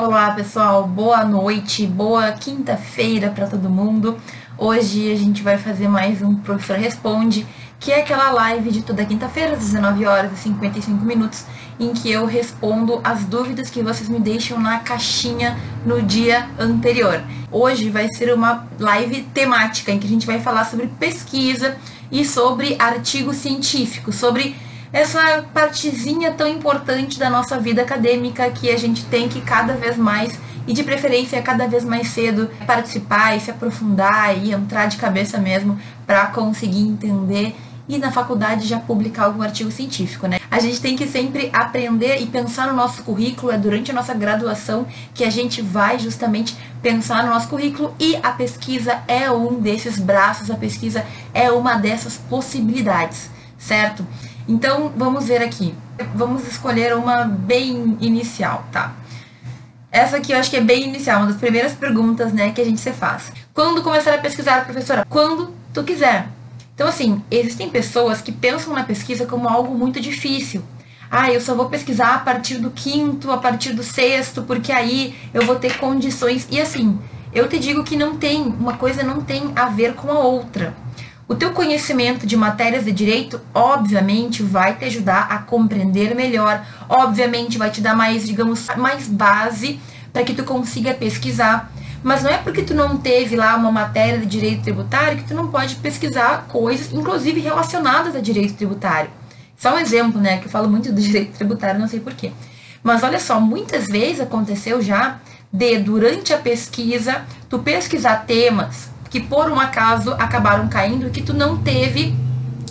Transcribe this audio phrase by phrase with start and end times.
[0.00, 0.86] Olá, pessoal.
[0.86, 4.16] Boa noite, boa quinta-feira para todo mundo.
[4.56, 7.44] Hoje a gente vai fazer mais um Professor Responde,
[7.80, 11.44] que é aquela live de toda quinta-feira, às 19 horas e 55 minutos,
[11.80, 17.20] em que eu respondo as dúvidas que vocês me deixam na caixinha no dia anterior.
[17.50, 21.76] Hoje vai ser uma live temática em que a gente vai falar sobre pesquisa
[22.08, 24.54] e sobre artigo científico, sobre
[24.92, 29.96] essa partezinha tão importante da nossa vida acadêmica que a gente tem que cada vez
[29.96, 34.96] mais e de preferência cada vez mais cedo participar e se aprofundar e entrar de
[34.96, 37.54] cabeça mesmo para conseguir entender
[37.88, 40.38] e na faculdade já publicar algum artigo científico, né?
[40.50, 44.12] A gente tem que sempre aprender e pensar no nosso currículo, é durante a nossa
[44.12, 49.58] graduação que a gente vai justamente pensar no nosso currículo e a pesquisa é um
[49.58, 54.06] desses braços, a pesquisa é uma dessas possibilidades, certo?
[54.48, 55.74] Então, vamos ver aqui.
[56.14, 58.94] Vamos escolher uma bem inicial, tá?
[59.92, 62.64] Essa aqui eu acho que é bem inicial, uma das primeiras perguntas, né, que a
[62.64, 63.30] gente se faz.
[63.52, 65.06] Quando começar a pesquisar, professora?
[65.08, 66.28] Quando tu quiser.
[66.74, 70.62] Então, assim, existem pessoas que pensam na pesquisa como algo muito difícil.
[71.10, 75.14] Ah, eu só vou pesquisar a partir do quinto, a partir do sexto, porque aí
[75.34, 76.46] eu vou ter condições.
[76.50, 76.98] E assim,
[77.34, 80.74] eu te digo que não tem, uma coisa não tem a ver com a outra.
[81.28, 87.58] O teu conhecimento de matérias de direito, obviamente, vai te ajudar a compreender melhor, obviamente
[87.58, 89.78] vai te dar mais, digamos, mais base
[90.10, 91.70] para que tu consiga pesquisar.
[92.02, 95.34] Mas não é porque tu não teve lá uma matéria de direito tributário que tu
[95.34, 99.10] não pode pesquisar coisas, inclusive relacionadas a direito tributário.
[99.54, 102.32] Só um exemplo, né, que eu falo muito do direito tributário, não sei porquê.
[102.82, 105.18] Mas olha só, muitas vezes aconteceu já
[105.52, 111.22] de, durante a pesquisa, tu pesquisar temas que por um acaso acabaram caindo e que
[111.22, 112.14] tu não teve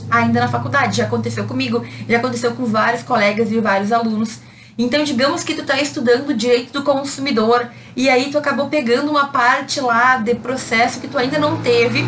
[0.10, 0.98] ainda na faculdade.
[0.98, 4.40] Já aconteceu comigo, já aconteceu com vários colegas e vários alunos.
[4.78, 9.28] Então, digamos que tu está estudando direito do consumidor e aí tu acabou pegando uma
[9.28, 12.04] parte lá de processo que tu ainda não teve,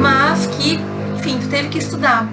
[0.00, 0.80] mas que,
[1.18, 2.26] enfim, tu teve que estudar.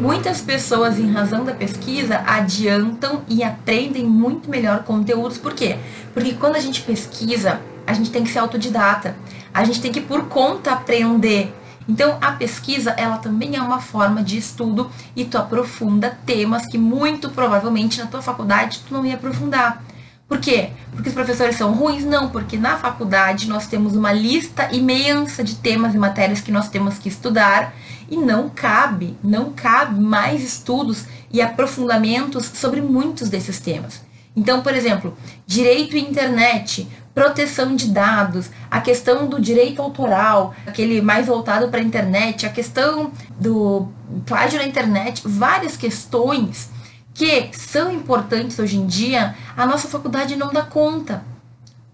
[0.00, 5.36] Muitas pessoas, em razão da pesquisa, adiantam e aprendem muito melhor conteúdos.
[5.36, 5.76] Por quê?
[6.14, 9.16] Porque quando a gente pesquisa, a gente tem que ser autodidata.
[9.52, 11.54] A gente tem que por conta aprender.
[11.88, 16.76] Então, a pesquisa, ela também é uma forma de estudo e tu aprofunda temas que
[16.76, 19.82] muito provavelmente na tua faculdade tu não ia aprofundar.
[20.28, 20.70] Por quê?
[20.90, 22.04] Porque os professores são ruins?
[22.04, 26.68] Não, porque na faculdade nós temos uma lista imensa de temas e matérias que nós
[26.68, 27.72] temos que estudar
[28.10, 34.05] e não cabe, não cabe mais estudos e aprofundamentos sobre muitos desses temas.
[34.36, 35.16] Então, por exemplo,
[35.46, 41.80] direito à internet, proteção de dados, a questão do direito autoral, aquele mais voltado para
[41.80, 43.10] a internet, a questão
[43.40, 43.88] do
[44.26, 46.68] plágio na internet, várias questões
[47.14, 51.24] que são importantes hoje em dia, a nossa faculdade não dá conta.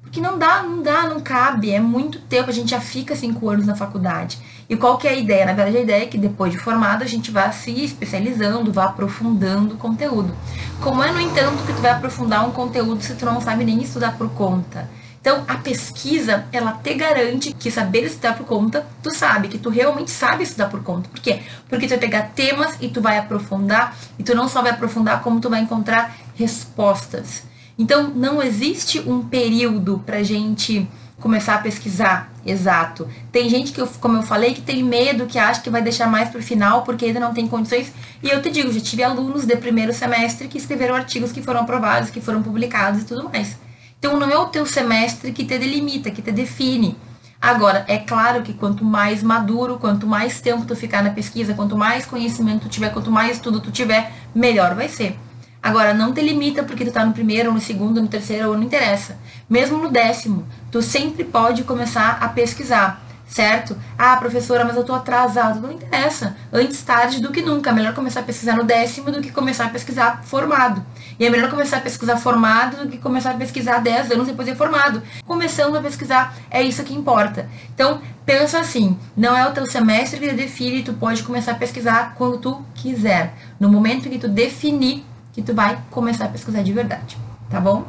[0.02, 3.48] Porque não dá, não dá, não cabe, é muito tempo, a gente já fica cinco
[3.48, 4.38] anos na faculdade.
[4.72, 5.44] E qual que é a ideia?
[5.44, 8.86] Na verdade, a ideia é que depois de formado a gente vá se especializando, vá
[8.86, 10.34] aprofundando o conteúdo.
[10.80, 13.82] Como é, no entanto, que tu vai aprofundar um conteúdo se tu não sabe nem
[13.82, 14.88] estudar por conta?
[15.20, 19.68] Então, a pesquisa, ela te garante que saber estudar por conta, tu sabe, que tu
[19.68, 21.06] realmente sabe estudar por conta.
[21.10, 21.42] Por quê?
[21.68, 25.20] Porque tu vai pegar temas e tu vai aprofundar, e tu não só vai aprofundar,
[25.20, 27.42] como tu vai encontrar respostas.
[27.78, 30.88] Então, não existe um período pra gente
[31.22, 33.08] começar a pesquisar exato.
[33.30, 36.08] Tem gente que, eu, como eu falei, que tem medo, que acha que vai deixar
[36.08, 37.92] mais para o final porque ainda não tem condições.
[38.22, 41.60] E eu te digo, já tive alunos de primeiro semestre que escreveram artigos que foram
[41.60, 43.56] aprovados, que foram publicados e tudo mais.
[43.98, 46.96] Então não é o teu semestre que te delimita, que te define.
[47.40, 51.76] Agora, é claro que quanto mais maduro, quanto mais tempo tu ficar na pesquisa, quanto
[51.76, 55.16] mais conhecimento tu tiver, quanto mais estudo tu tiver, melhor vai ser.
[55.62, 58.56] Agora, não te limita porque tu tá no primeiro, ou no segundo, no terceiro, ou
[58.56, 59.16] não interessa.
[59.48, 63.00] Mesmo no décimo, tu sempre pode começar a pesquisar
[63.32, 63.76] certo?
[63.98, 65.60] Ah, professora, mas eu tô atrasado.
[65.60, 66.36] Não interessa.
[66.52, 67.70] Antes tarde do que nunca.
[67.70, 70.84] É melhor começar a pesquisar no décimo do que começar a pesquisar formado.
[71.18, 74.46] E é melhor começar a pesquisar formado do que começar a pesquisar 10 anos depois
[74.46, 75.02] de formado.
[75.24, 77.48] Começando a pesquisar, é isso que importa.
[77.75, 82.14] Então, pensa assim, não é o teu semestre que define, tu pode começar a pesquisar
[82.16, 83.34] quando tu quiser.
[83.58, 87.17] No momento que tu definir que tu vai começar a pesquisar de verdade,
[87.50, 87.84] tá bom?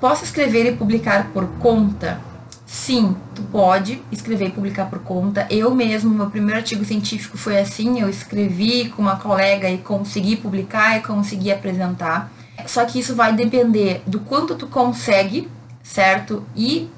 [0.00, 2.20] Posso escrever e publicar por conta?
[2.64, 5.46] Sim, tu pode escrever e publicar por conta.
[5.50, 10.36] Eu mesmo, meu primeiro artigo científico foi assim, eu escrevi com uma colega e consegui
[10.36, 12.30] publicar e consegui apresentar.
[12.66, 15.48] Só que isso vai depender do quanto tu consegue,
[15.82, 16.44] certo?
[16.54, 16.90] E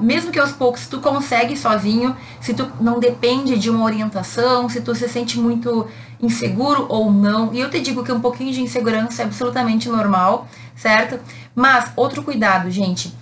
[0.00, 4.80] mesmo que aos poucos tu consegue sozinho, se tu não depende de uma orientação, se
[4.80, 5.86] tu se sente muito
[6.20, 7.52] inseguro ou não.
[7.52, 10.46] E eu te digo que um pouquinho de insegurança é absolutamente normal,
[10.76, 11.18] certo?
[11.54, 13.12] Mas outro cuidado, gente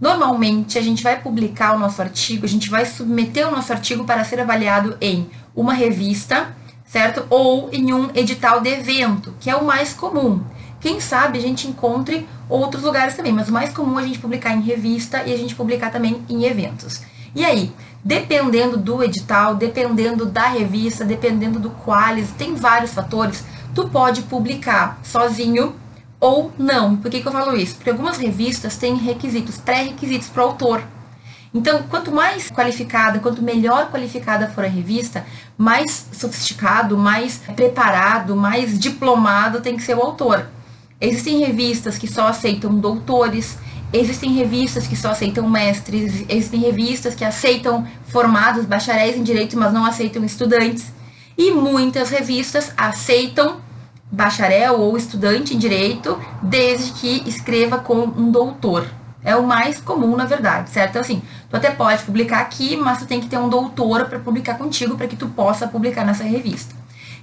[0.00, 4.04] Normalmente, a gente vai publicar o nosso artigo, a gente vai submeter o nosso artigo
[4.04, 6.54] para ser avaliado em uma revista,
[6.84, 7.24] certo?
[7.30, 10.42] Ou em um edital de evento, que é o mais comum.
[10.86, 14.20] Quem sabe a gente encontre outros lugares também, mas o mais comum é a gente
[14.20, 17.00] publicar em revista e a gente publicar também em eventos.
[17.34, 17.72] E aí,
[18.04, 23.44] dependendo do edital, dependendo da revista, dependendo do qualis, tem vários fatores,
[23.74, 25.74] tu pode publicar sozinho
[26.20, 26.96] ou não.
[26.96, 27.74] Por que, que eu falo isso?
[27.74, 30.84] Porque algumas revistas têm requisitos, pré-requisitos para o autor.
[31.52, 35.26] Então, quanto mais qualificada, quanto melhor qualificada for a revista,
[35.58, 40.46] mais sofisticado, mais preparado, mais diplomado tem que ser o autor.
[41.00, 43.58] Existem revistas que só aceitam doutores,
[43.92, 49.72] existem revistas que só aceitam mestres, existem revistas que aceitam formados, bacharéis em direito, mas
[49.72, 50.92] não aceitam estudantes.
[51.36, 53.60] E muitas revistas aceitam
[54.10, 58.86] bacharel ou estudante em direito, desde que escreva com um doutor.
[59.22, 60.90] É o mais comum, na verdade, certo?
[60.90, 61.20] Então, assim,
[61.50, 64.96] tu até pode publicar aqui, mas tu tem que ter um doutor para publicar contigo,
[64.96, 66.74] para que tu possa publicar nessa revista.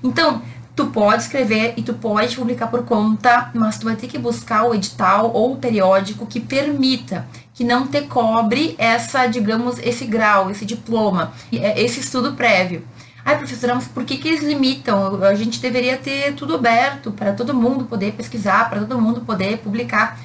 [0.04, 0.42] Então,
[0.76, 4.64] Tu pode escrever e tu pode publicar por conta, mas tu vai ter que buscar
[4.64, 10.50] o edital ou o periódico que permita, que não te cobre essa, digamos, esse grau,
[10.50, 12.84] esse diploma, é, esse estudo prévio.
[13.24, 15.24] Ai, professora, mas por que, que eles limitam?
[15.24, 19.60] A gente deveria ter tudo aberto para todo mundo poder pesquisar, para todo mundo poder
[19.60, 20.20] publicar.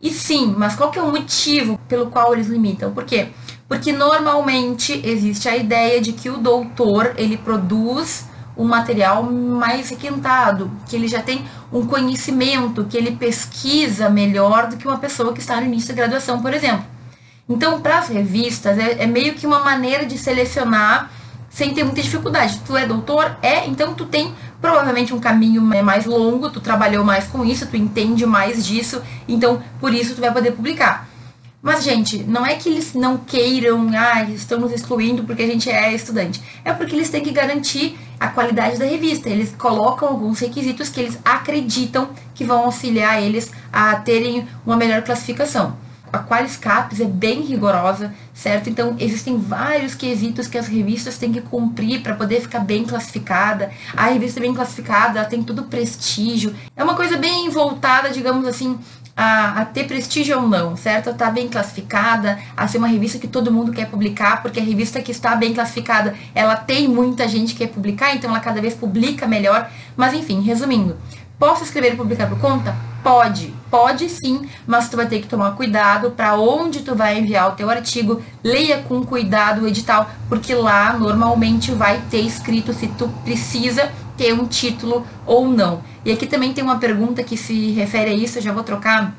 [0.00, 2.92] E sim, mas qual que é o motivo pelo qual eles limitam?
[2.92, 3.28] Por quê?
[3.66, 10.70] Porque normalmente existe a ideia de que o doutor, ele produz um material mais requintado,
[10.88, 15.40] que ele já tem um conhecimento, que ele pesquisa melhor do que uma pessoa que
[15.40, 16.84] está no início da graduação, por exemplo.
[17.48, 21.10] Então, para as revistas, é, é, meio que uma maneira de selecionar
[21.50, 22.60] sem ter muita dificuldade.
[22.66, 23.36] Tu é doutor?
[23.40, 27.76] É, então tu tem provavelmente um caminho mais longo, tu trabalhou mais com isso, tu
[27.76, 31.06] entende mais disso, então por isso tu vai poder publicar.
[31.64, 35.94] Mas, gente, não é que eles não queiram, ah, estamos excluindo porque a gente é
[35.94, 36.42] estudante.
[36.62, 39.30] É porque eles têm que garantir a qualidade da revista.
[39.30, 45.00] Eles colocam alguns requisitos que eles acreditam que vão auxiliar eles a terem uma melhor
[45.00, 45.74] classificação.
[46.12, 48.68] A Qualiscaps é bem rigorosa, certo?
[48.68, 53.70] Então, existem vários quesitos que as revistas têm que cumprir para poder ficar bem classificada.
[53.96, 56.54] A revista bem classificada, ela tem todo prestígio.
[56.76, 58.78] É uma coisa bem voltada, digamos assim,
[59.16, 61.10] a, a, ter prestígio ou não, certo?
[61.10, 64.62] A tá bem classificada, a ser uma revista que todo mundo quer publicar, porque a
[64.62, 68.60] revista que está bem classificada, ela tem muita gente que quer publicar, então ela cada
[68.60, 69.70] vez publica melhor.
[69.96, 70.96] Mas enfim, resumindo,
[71.38, 72.74] posso escrever e publicar por conta?
[73.02, 77.50] Pode, pode sim, mas tu vai ter que tomar cuidado para onde tu vai enviar
[77.50, 82.88] o teu artigo, leia com cuidado o edital, porque lá normalmente vai ter escrito se
[82.88, 85.82] tu precisa ter um título ou não.
[86.02, 89.14] E aqui também tem uma pergunta que se refere a isso, eu já vou trocar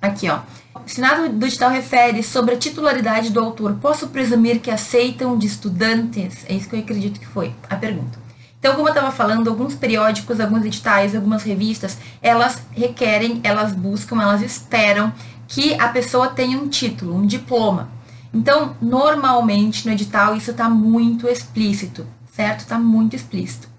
[0.00, 0.40] aqui, ó.
[0.74, 3.76] O Senado do Digital refere sobre a titularidade do autor.
[3.78, 6.46] Posso presumir que aceitam de estudantes?
[6.48, 8.27] É isso que eu acredito que foi a pergunta.
[8.68, 14.20] Então, como eu estava falando, alguns periódicos, alguns editais, algumas revistas, elas requerem, elas buscam,
[14.20, 15.10] elas esperam
[15.46, 17.88] que a pessoa tenha um título, um diploma.
[18.30, 22.60] Então, normalmente no edital isso está muito explícito, certo?
[22.60, 23.70] Está muito explícito.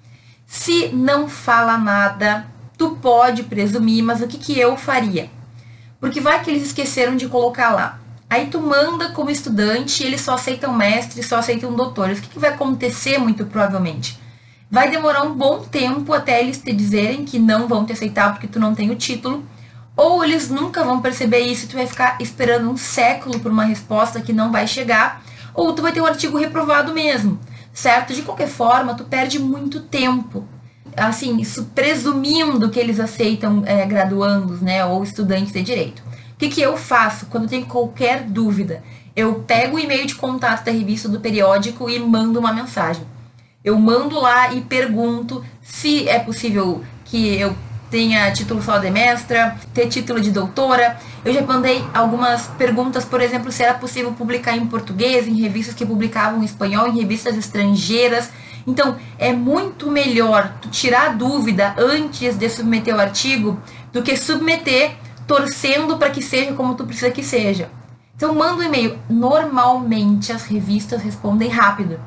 [0.48, 5.30] Se não fala nada, tu pode presumir, mas o que, que eu faria?
[6.00, 8.00] Porque vai que eles esqueceram de colocar lá.
[8.28, 12.18] Aí tu manda como estudante, eles só aceitam mestre, só aceitam doutores.
[12.18, 14.18] O que, que vai acontecer muito provavelmente?
[14.70, 18.48] Vai demorar um bom tempo até eles te dizerem que não vão te aceitar porque
[18.48, 19.44] tu não tem o título.
[19.96, 23.66] Ou eles nunca vão perceber isso e tu vai ficar esperando um século por uma
[23.66, 25.24] resposta que não vai chegar.
[25.54, 27.40] Ou tu vai ter o um artigo reprovado mesmo
[27.74, 28.14] certo?
[28.14, 30.46] De qualquer forma, tu perde muito tempo.
[30.98, 36.02] Assim, isso presumindo que eles aceitam é, graduandos, né, ou estudantes de direito.
[36.34, 38.84] O que, que eu faço quando tem qualquer dúvida?
[39.16, 43.04] Eu pego o e-mail de contato da revista do periódico e mando uma mensagem.
[43.64, 47.54] Eu mando lá e pergunto se é possível que eu
[47.92, 50.98] tenha título só de mestra, ter título de doutora.
[51.26, 55.76] Eu já mandei algumas perguntas, por exemplo, se era possível publicar em português, em revistas
[55.76, 58.30] que publicavam em espanhol, em revistas estrangeiras.
[58.66, 63.60] Então, é muito melhor tu tirar a dúvida antes de submeter o artigo
[63.92, 64.94] do que submeter
[65.28, 67.70] torcendo para que seja como tu precisa que seja.
[68.16, 68.98] Então, manda um e-mail.
[69.10, 72.00] Normalmente as revistas respondem rápido.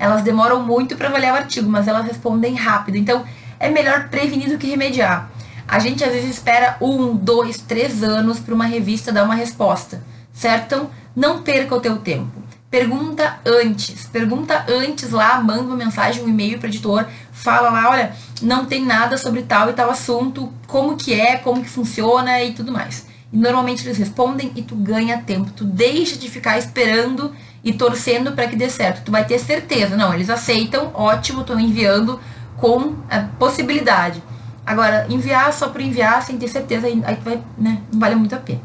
[0.00, 2.96] Elas demoram muito para avaliar o artigo, mas elas respondem rápido.
[2.96, 3.22] Então,
[3.60, 5.30] é melhor prevenir do que remediar.
[5.68, 10.02] A gente às vezes espera um, dois, três anos para uma revista dar uma resposta,
[10.32, 10.64] certo?
[10.64, 12.42] Então, não perca o teu tempo.
[12.70, 17.90] Pergunta antes, pergunta antes lá, manda uma mensagem, um e-mail para o editor, fala lá,
[17.90, 22.42] olha, não tem nada sobre tal e tal assunto, como que é, como que funciona
[22.42, 23.09] e tudo mais.
[23.32, 25.50] E normalmente eles respondem e tu ganha tempo.
[25.52, 27.32] Tu deixa de ficar esperando
[27.62, 29.04] e torcendo para que dê certo.
[29.04, 29.96] Tu vai ter certeza.
[29.96, 32.18] Não, eles aceitam, ótimo, estou enviando
[32.56, 34.22] com a possibilidade.
[34.66, 38.38] Agora, enviar só por enviar sem ter certeza, aí vai, né, não vale muito a
[38.38, 38.60] pena.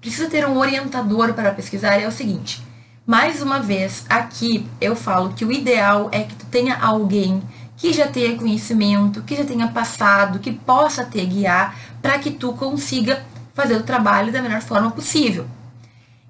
[0.00, 2.64] Precisa ter um orientador para pesquisar, é o seguinte.
[3.06, 7.42] Mais uma vez, aqui eu falo que o ideal é que tu tenha alguém
[7.76, 12.52] que já tenha conhecimento, que já tenha passado, que possa te guiar para que tu
[12.54, 13.22] consiga
[13.56, 15.46] fazer o trabalho da melhor forma possível.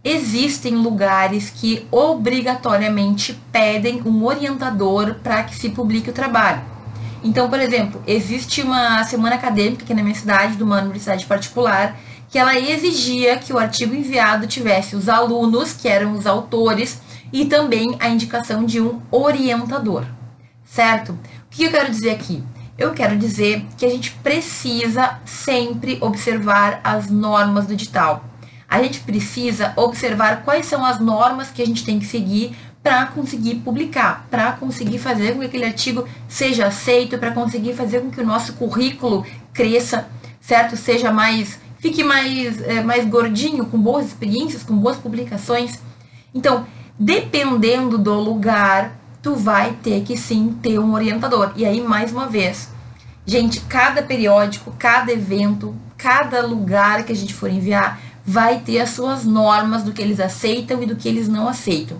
[0.02, 6.62] Existem lugares que obrigatoriamente pedem um orientador para que se publique o trabalho.
[7.24, 11.98] Então, por exemplo, existe uma semana acadêmica aqui na minha cidade, de uma universidade particular,
[12.30, 17.00] que ela exigia que o artigo enviado tivesse os alunos, que eram os autores,
[17.32, 20.04] e também a indicação de um orientador,
[20.64, 21.12] certo?
[21.12, 21.18] O
[21.50, 22.44] que eu quero dizer aqui?
[22.78, 28.24] Eu quero dizer que a gente precisa sempre observar as normas do edital.
[28.68, 33.06] A gente precisa observar quais são as normas que a gente tem que seguir para
[33.06, 38.10] conseguir publicar, para conseguir fazer com que aquele artigo seja aceito, para conseguir fazer com
[38.10, 40.08] que o nosso currículo cresça,
[40.40, 40.76] certo?
[40.76, 45.80] Seja mais fique mais, é, mais gordinho, com boas experiências, com boas publicações.
[46.34, 46.66] Então,
[46.98, 51.52] dependendo do lugar, tu vai ter que sim ter um orientador.
[51.56, 52.70] E aí, mais uma vez,
[53.26, 58.90] gente, cada periódico, cada evento, cada lugar que a gente for enviar, vai ter as
[58.90, 61.98] suas normas do que eles aceitam e do que eles não aceitam.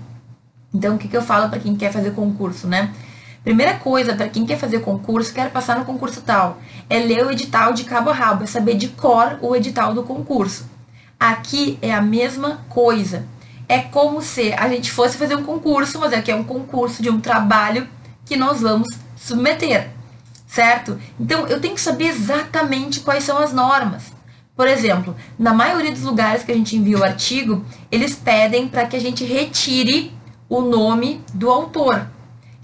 [0.73, 2.95] Então, o que, que eu falo para quem quer fazer concurso, né?
[3.43, 7.33] Primeira coisa, para quem quer fazer concurso, quer passar no concurso tal, é ler o
[7.33, 10.71] edital de cabo a rabo, é saber de cor o edital do concurso.
[11.19, 13.25] Aqui é a mesma coisa.
[13.69, 17.11] É como se a gente fosse fazer um concurso, mas aqui é um concurso de
[17.11, 17.89] um trabalho
[18.25, 19.91] que nós vamos submeter,
[20.47, 20.99] certo?
[21.19, 24.15] Então eu tenho que saber exatamente quais são as normas.
[24.57, 28.87] Por exemplo, na maioria dos lugares que a gente envia o artigo, eles pedem para
[28.87, 30.13] que a gente retire
[30.49, 32.07] o nome do autor.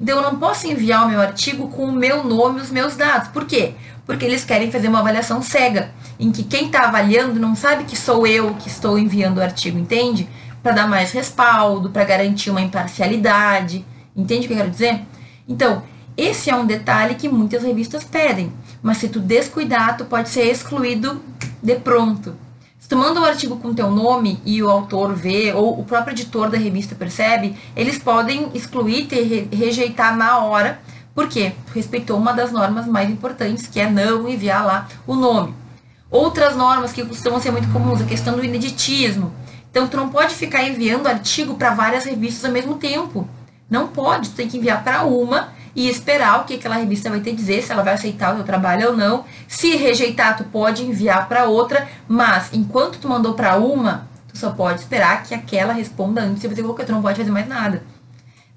[0.00, 2.96] Então, eu não posso enviar o meu artigo com o meu nome e os meus
[2.96, 3.28] dados.
[3.28, 3.74] Por quê?
[4.04, 7.96] Porque eles querem fazer uma avaliação cega, em que quem está avaliando não sabe que
[7.96, 10.28] sou eu que estou enviando o artigo, entende?
[10.62, 13.84] Para dar mais respaldo, para garantir uma imparcialidade.
[14.14, 15.00] Entende o que eu quero dizer?
[15.48, 15.82] Então,
[16.16, 18.52] esse é um detalhe que muitas revistas pedem,
[18.82, 21.22] mas se tu descuidar, tu pode ser excluído
[21.62, 22.36] de pronto.
[22.78, 26.12] Se tu manda um artigo com teu nome e o autor vê, ou o próprio
[26.12, 30.80] editor da revista percebe, eles podem excluir, te rejeitar na hora,
[31.14, 35.54] porque respeitou uma das normas mais importantes, que é não enviar lá o nome.
[36.10, 39.32] Outras normas que costumam ser muito comuns, a questão do ineditismo.
[39.72, 43.26] Então, tu não pode ficar enviando artigo para várias revistas ao mesmo tempo.
[43.70, 47.20] Não pode, tu tem que enviar para uma e esperar o que aquela revista vai
[47.20, 49.24] ter a dizer, se ela vai aceitar o teu trabalho ou não.
[49.48, 54.50] Se rejeitar, tu pode enviar para outra, mas enquanto tu mandou para uma, tu só
[54.50, 57.82] pode esperar que aquela responda antes de você colocar, tu não pode fazer mais nada.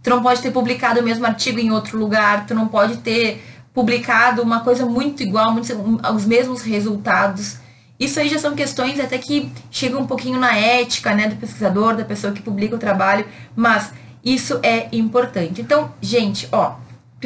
[0.03, 3.41] Tu não pode ter publicado o mesmo artigo em outro lugar, tu não pode ter
[3.73, 5.73] publicado uma coisa muito igual, muito,
[6.13, 7.63] os mesmos resultados.
[7.99, 11.95] Isso aí já são questões até que chegam um pouquinho na ética, né, do pesquisador,
[11.95, 13.25] da pessoa que publica o trabalho,
[13.55, 15.61] mas isso é importante.
[15.61, 16.75] Então, gente, ó,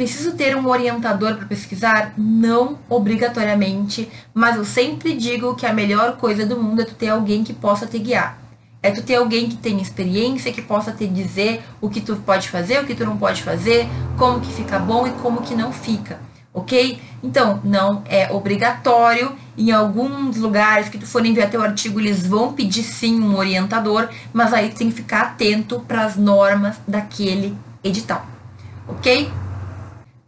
[0.00, 2.14] Preciso ter um orientador para pesquisar?
[2.16, 7.08] Não obrigatoriamente, mas eu sempre digo que a melhor coisa do mundo é tu ter
[7.08, 8.38] alguém que possa te guiar.
[8.82, 12.48] É tu ter alguém que tenha experiência, que possa te dizer o que tu pode
[12.48, 13.86] fazer, o que tu não pode fazer,
[14.16, 16.18] como que fica bom e como que não fica,
[16.52, 17.00] ok?
[17.22, 19.32] Então, não é obrigatório.
[19.56, 24.08] Em alguns lugares que tu for enviar teu artigo, eles vão pedir sim um orientador,
[24.32, 28.24] mas aí tu tem que ficar atento para as normas daquele edital,
[28.88, 29.30] ok?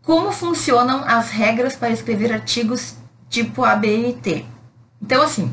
[0.03, 2.97] como funcionam as regras para escrever artigos
[3.31, 4.45] tipo ABNT.
[5.01, 5.53] Então, assim, o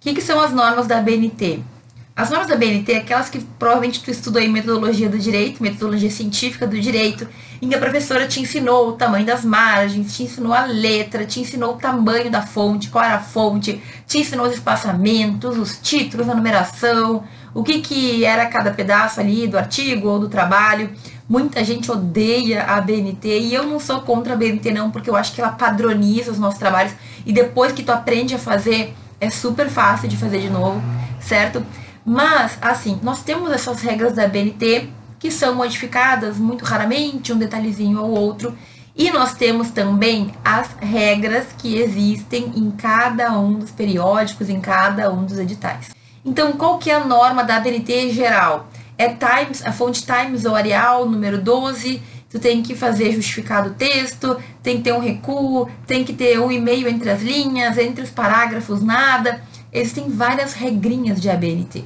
[0.00, 1.62] que, que, são as normas da ABNT?
[2.18, 6.10] As normas da ABNT é aquelas que provavelmente tu estudou em metodologia do direito, metodologia
[6.10, 7.28] científica do direito,
[7.62, 11.38] em que a professora te ensinou o tamanho das margens, te ensinou a letra, te
[11.38, 16.28] ensinou o tamanho da fonte, qual era a fonte, te ensinou os espaçamentos, os títulos,
[16.28, 17.22] a numeração,
[17.54, 20.90] o que, que era cada pedaço ali do artigo ou do trabalho.
[21.28, 25.14] Muita gente odeia a BNT e eu não sou contra a BNT não, porque eu
[25.14, 26.94] acho que ela padroniza os nossos trabalhos
[27.24, 30.82] e depois que tu aprende a fazer, é super fácil de fazer de novo,
[31.20, 31.64] certo?
[32.08, 34.88] Mas, assim, nós temos essas regras da BNT
[35.18, 38.56] que são modificadas muito raramente, um detalhezinho ou outro,
[38.96, 45.12] e nós temos também as regras que existem em cada um dos periódicos, em cada
[45.12, 45.90] um dos editais.
[46.24, 48.70] Então, qual que é a norma da BNT geral?
[48.96, 53.74] é Times, a fonte Times ou Arial, número 12, tu tem que fazer justificado o
[53.74, 58.02] texto, tem que ter um recuo, tem que ter um e-mail entre as linhas, entre
[58.02, 59.42] os parágrafos, nada.
[59.70, 61.84] existem várias regrinhas de ABNT.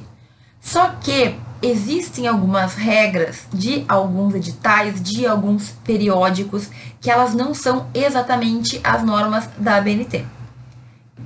[0.63, 6.69] Só que existem algumas regras de alguns editais, de alguns periódicos,
[7.01, 10.25] que elas não são exatamente as normas da ABNT.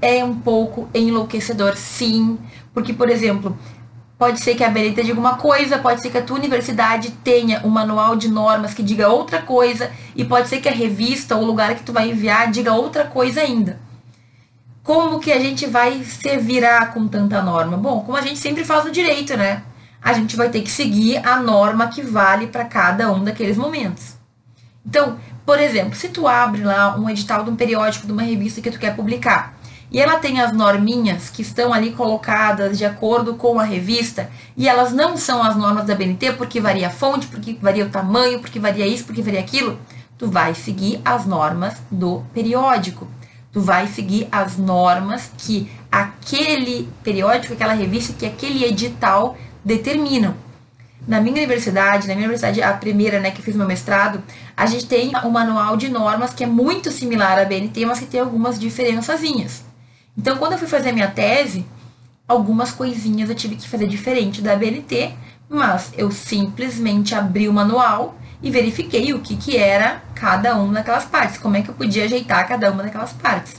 [0.01, 2.39] É um pouco enlouquecedor, sim,
[2.73, 3.57] porque, por exemplo,
[4.17, 7.61] pode ser que a ABNT diga uma coisa, pode ser que a tua universidade tenha
[7.63, 11.43] um manual de normas que diga outra coisa, e pode ser que a revista ou
[11.43, 13.79] o lugar que tu vai enviar diga outra coisa ainda.
[14.87, 17.75] Como que a gente vai se virar com tanta norma?
[17.75, 19.63] Bom, como a gente sempre faz no direito, né?
[20.01, 24.15] A gente vai ter que seguir a norma que vale para cada um daqueles momentos.
[24.85, 28.61] Então, por exemplo, se tu abre lá um edital de um periódico, de uma revista
[28.61, 29.57] que tu quer publicar,
[29.91, 34.69] e ela tem as norminhas que estão ali colocadas de acordo com a revista, e
[34.69, 38.39] elas não são as normas da BNT porque varia a fonte, porque varia o tamanho,
[38.39, 39.77] porque varia isso, porque varia aquilo,
[40.17, 43.05] tu vai seguir as normas do periódico
[43.51, 50.35] tu vai seguir as normas que aquele periódico, aquela revista, que aquele edital determinam.
[51.07, 54.21] Na minha universidade, na minha universidade, a primeira, né, que fiz meu mestrado,
[54.55, 58.05] a gente tem um manual de normas que é muito similar à BNT, mas que
[58.05, 59.63] tem algumas diferençazinhas.
[60.17, 61.65] Então, quando eu fui fazer a minha tese,
[62.27, 65.13] algumas coisinhas eu tive que fazer diferente da BNT,
[65.47, 71.05] mas eu simplesmente abri o manual e verifiquei o que, que era cada uma daquelas
[71.05, 73.55] partes, como é que eu podia ajeitar cada uma daquelas partes.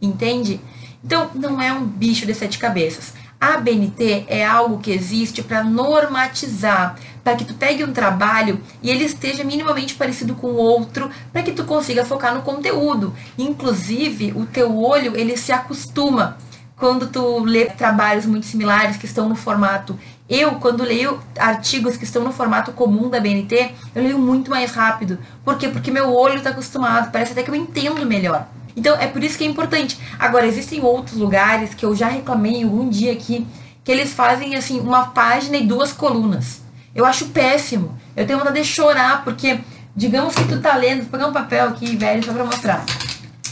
[0.00, 0.60] Entende?
[1.04, 3.14] Então, não é um bicho de sete cabeças.
[3.40, 8.90] A BNT é algo que existe para normatizar, para que tu pegue um trabalho e
[8.90, 13.14] ele esteja minimamente parecido com o outro, para que tu consiga focar no conteúdo.
[13.36, 16.38] Inclusive, o teu olho, ele se acostuma
[16.76, 22.04] quando tu lê trabalhos muito similares que estão no formato eu, quando leio artigos que
[22.04, 25.18] estão no formato comum da BNT, eu leio muito mais rápido.
[25.44, 25.68] Por quê?
[25.68, 28.46] Porque meu olho está acostumado, parece até que eu entendo melhor.
[28.76, 29.98] Então é por isso que é importante.
[30.18, 33.46] Agora, existem outros lugares que eu já reclamei algum dia aqui,
[33.84, 36.60] que eles fazem assim, uma página e duas colunas.
[36.94, 37.96] Eu acho péssimo.
[38.16, 39.60] Eu tenho vontade de chorar, porque
[39.94, 42.84] digamos que tu tá lendo, vou pegar um papel aqui, velho, só pra mostrar.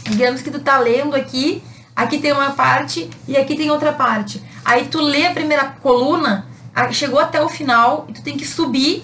[0.09, 1.63] Digamos que tu tá lendo aqui,
[1.95, 4.43] aqui tem uma parte e aqui tem outra parte.
[4.63, 6.45] Aí tu lê a primeira coluna,
[6.91, 9.03] chegou até o final e tu tem que subir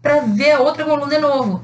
[0.00, 1.62] para ver a outra coluna de novo.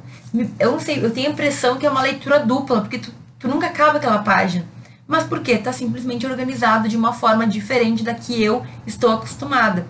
[0.59, 3.49] Eu não sei, eu tenho a impressão que é uma leitura dupla, porque tu, tu
[3.49, 4.67] nunca acaba aquela página.
[5.07, 5.59] Mas por quê?
[5.59, 9.87] Tá simplesmente organizado de uma forma diferente da que eu estou acostumada.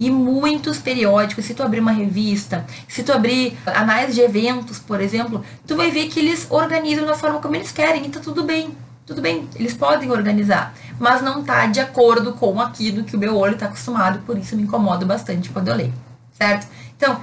[0.00, 5.00] E muitos periódicos, se tu abrir uma revista, se tu abrir análise de eventos, por
[5.00, 8.44] exemplo, tu vai ver que eles organizam da forma como eles querem e tá tudo
[8.44, 8.76] bem.
[9.04, 13.36] Tudo bem, eles podem organizar, mas não tá de acordo com aquilo que o meu
[13.36, 15.94] olho está acostumado, por isso me incomoda bastante quando eu leio,
[16.32, 16.66] certo?
[16.96, 17.20] Então,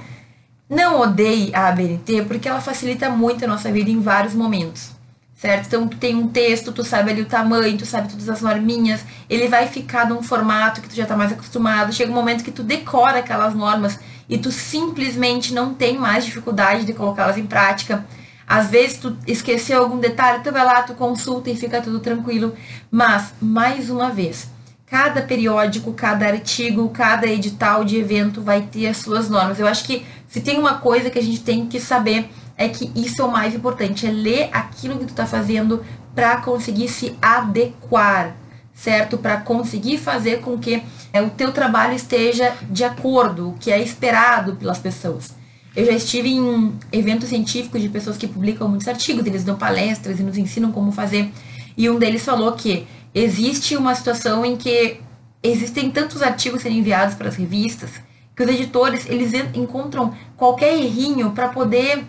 [0.68, 4.90] não odeie a ABNT porque ela facilita muito a nossa vida em vários momentos,
[5.34, 5.66] certo?
[5.66, 9.04] Então, tu tem um texto, tu sabe ali o tamanho, tu sabe todas as norminhas,
[9.30, 11.92] ele vai ficar num formato que tu já está mais acostumado.
[11.92, 16.84] Chega um momento que tu decora aquelas normas e tu simplesmente não tem mais dificuldade
[16.84, 18.04] de colocá-las em prática.
[18.46, 22.54] Às vezes tu esqueceu algum detalhe, tu vai lá, tu consulta e fica tudo tranquilo.
[22.90, 24.48] Mas, mais uma vez,
[24.86, 29.58] cada periódico, cada artigo, cada edital de evento vai ter as suas normas.
[29.58, 32.90] Eu acho que se tem uma coisa que a gente tem que saber é que
[32.94, 37.16] isso é o mais importante, é ler aquilo que tu está fazendo para conseguir se
[37.20, 38.34] adequar,
[38.74, 39.18] certo?
[39.18, 40.82] Para conseguir fazer com que
[41.12, 45.35] é, o teu trabalho esteja de acordo, o que é esperado pelas pessoas.
[45.76, 50.18] Eu já estive em eventos científicos de pessoas que publicam muitos artigos, eles dão palestras
[50.18, 51.30] e nos ensinam como fazer.
[51.76, 54.98] E um deles falou que existe uma situação em que
[55.42, 57.90] existem tantos artigos sendo enviados para as revistas
[58.34, 62.04] que os editores eles encontram qualquer errinho para poder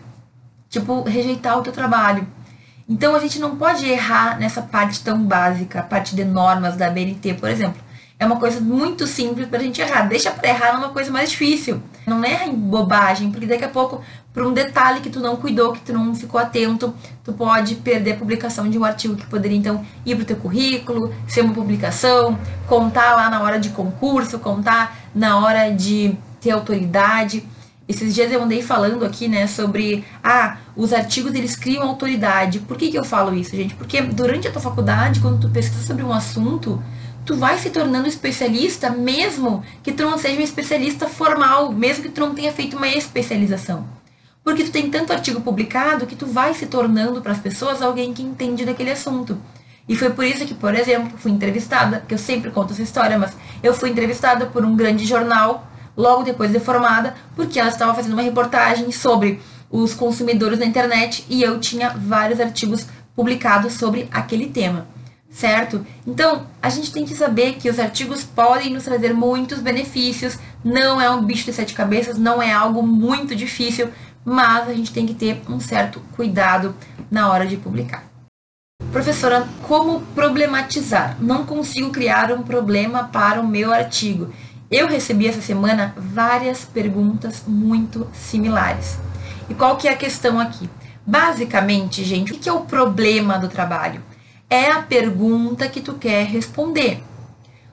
[0.69, 2.25] tipo rejeitar o teu trabalho.
[2.87, 6.89] Então a gente não pode errar nessa parte tão básica, a parte de normas da
[6.89, 7.87] BNT, por exemplo
[8.19, 10.07] é uma coisa muito simples para a gente errar.
[10.07, 11.81] Deixa para errar numa coisa mais difícil.
[12.07, 14.01] Não erra em bobagem, porque daqui a pouco,
[14.33, 18.13] por um detalhe que tu não cuidou, que tu não ficou atento, tu pode perder
[18.13, 21.53] a publicação de um artigo que poderia então ir para o teu currículo, ser uma
[21.53, 27.43] publicação, contar lá na hora de concurso, contar na hora de ter autoridade.
[27.89, 32.59] Esses dias eu andei falando aqui, né, sobre ah, os artigos eles criam autoridade.
[32.59, 33.75] Por que, que eu falo isso, gente?
[33.75, 36.81] Porque durante a tua faculdade, quando tu pesquisa sobre um assunto,
[37.27, 42.09] tu vai se tornando especialista mesmo que tu não seja um especialista formal, mesmo que
[42.09, 43.85] tu não tenha feito uma especialização.
[44.45, 48.13] Porque tu tem tanto artigo publicado que tu vai se tornando para as pessoas alguém
[48.13, 49.37] que entende daquele assunto.
[49.89, 53.19] E foi por isso que, por exemplo, fui entrevistada, que eu sempre conto essa história,
[53.19, 57.93] mas eu fui entrevistada por um grande jornal logo depois de formada, porque ela estava
[57.93, 64.07] fazendo uma reportagem sobre os consumidores na internet e eu tinha vários artigos publicados sobre
[64.13, 64.95] aquele tema
[65.37, 65.85] certo?
[66.05, 70.99] Então, a gente tem que saber que os artigos podem nos trazer muitos benefícios, não
[70.99, 73.89] é um bicho de sete cabeças, não é algo muito difícil,
[74.25, 76.75] mas a gente tem que ter um certo cuidado
[77.11, 78.03] na hora de publicar.
[78.91, 81.15] Professora, como problematizar?
[81.19, 84.33] Não consigo criar um problema para o meu artigo.
[84.71, 88.97] Eu recebi essa semana várias perguntas muito similares.
[89.47, 90.67] E qual que é a questão aqui?
[91.05, 94.06] Basicamente, gente, o que é o problema do trabalho?
[94.49, 97.03] É a pergunta que tu quer responder.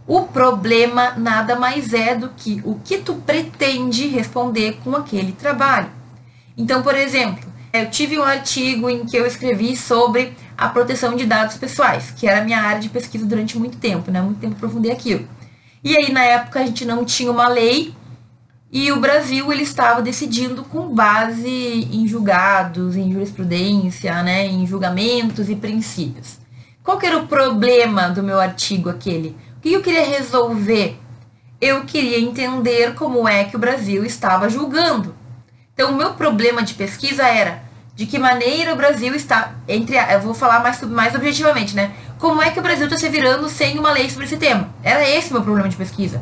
[0.07, 5.89] O problema nada mais é do que o que tu pretende responder com aquele trabalho.
[6.57, 11.25] Então, por exemplo, eu tive um artigo em que eu escrevi sobre a proteção de
[11.25, 14.21] dados pessoais, que era a minha área de pesquisa durante muito tempo, né?
[14.21, 15.27] Muito tempo aprofundei aquilo.
[15.83, 17.95] E aí, na época, a gente não tinha uma lei
[18.77, 25.49] e o Brasil ele estava decidindo com base em julgados, em jurisprudência, né, em julgamentos
[25.49, 26.43] e princípios.
[26.85, 29.35] Qual que era o problema do meu artigo aquele?
[29.57, 31.01] O que eu queria resolver?
[31.59, 35.14] Eu queria entender como é que o Brasil estava julgando.
[35.73, 37.62] Então, o meu problema de pesquisa era
[37.94, 41.94] de que maneira o Brasil está, entre, eu vou falar mais, mais objetivamente, né?
[42.18, 44.68] Como é que o Brasil está se virando sem uma lei sobre esse tema?
[44.83, 46.20] Era esse o meu problema de pesquisa.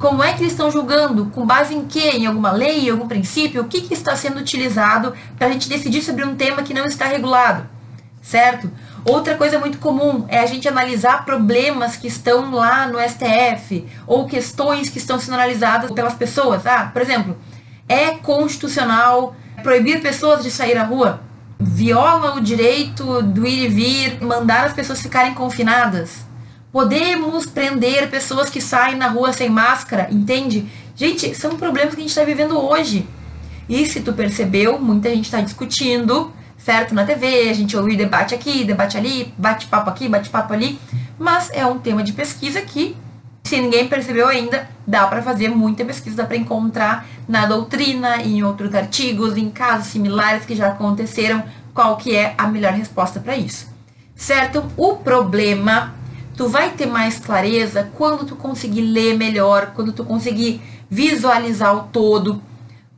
[0.00, 1.26] Como é que eles estão julgando?
[1.26, 2.16] Com base em quê?
[2.16, 3.62] Em alguma lei, em algum princípio?
[3.62, 6.84] O que, que está sendo utilizado para a gente decidir sobre um tema que não
[6.84, 7.68] está regulado?
[8.20, 8.68] Certo?
[9.04, 14.26] Outra coisa muito comum é a gente analisar problemas que estão lá no STF ou
[14.26, 16.66] questões que estão sendo analisadas pelas pessoas.
[16.66, 17.36] Ah, por exemplo,
[17.88, 21.20] é constitucional proibir pessoas de sair à rua?
[21.58, 26.24] Viola o direito do ir e vir, mandar as pessoas ficarem confinadas?
[26.72, 30.68] Podemos prender pessoas que saem na rua sem máscara, entende?
[30.94, 33.06] Gente, são problemas que a gente está vivendo hoje.
[33.68, 36.32] E se tu percebeu, muita gente está discutindo,
[36.64, 36.94] certo?
[36.94, 40.78] Na TV, a gente ouve debate aqui, debate ali, bate-papo aqui, bate-papo ali.
[41.18, 42.96] Mas é um tema de pesquisa que
[43.42, 48.44] se ninguém percebeu ainda, dá para fazer muita pesquisa, dá para encontrar na doutrina, em
[48.44, 51.42] outros artigos, em casos similares que já aconteceram,
[51.74, 53.68] qual que é a melhor resposta para isso.
[54.14, 54.64] Certo?
[54.76, 55.94] O problema,
[56.36, 61.84] tu vai ter mais clareza quando tu conseguir ler melhor, quando tu conseguir visualizar o
[61.84, 62.40] todo,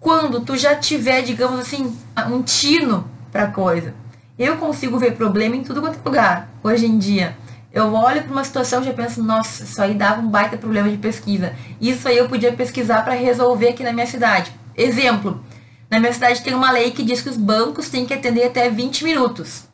[0.01, 1.96] quando tu já tiver, digamos assim,
[2.29, 3.95] um tino para coisa.
[4.38, 7.37] Eu consigo ver problema em tudo quanto é lugar hoje em dia.
[7.73, 10.90] Eu olho para uma situação e já penso, nossa, isso aí dava um baita problema
[10.90, 11.55] de pesquisa.
[11.81, 14.53] Isso aí eu podia pesquisar para resolver aqui na minha cidade.
[14.77, 15.42] Exemplo,
[15.90, 18.68] na minha cidade tem uma lei que diz que os bancos têm que atender até
[18.68, 19.64] 20 minutos.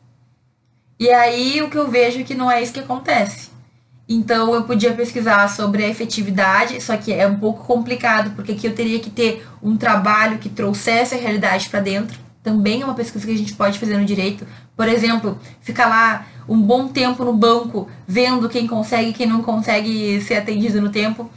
[0.97, 3.49] E aí o que eu vejo é que não é isso que acontece.
[4.07, 8.65] Então eu podia pesquisar sobre a efetividade, só que é um pouco complicado, porque aqui
[8.65, 12.28] eu teria que ter um trabalho que trouxesse a realidade para dentro.
[12.49, 14.43] Também é uma pesquisa que a gente pode fazer no direito.
[14.75, 19.43] Por exemplo, ficar lá um bom tempo no banco, vendo quem consegue e quem não
[19.43, 21.29] consegue ser atendido no tempo.